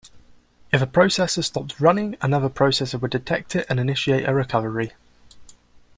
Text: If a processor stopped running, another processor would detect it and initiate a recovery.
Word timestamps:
If 0.71 0.81
a 0.81 0.87
processor 0.87 1.43
stopped 1.43 1.79
running, 1.79 2.17
another 2.23 2.49
processor 2.49 2.99
would 2.99 3.11
detect 3.11 3.55
it 3.55 3.67
and 3.69 3.79
initiate 3.79 4.27
a 4.27 4.33
recovery. 4.33 4.93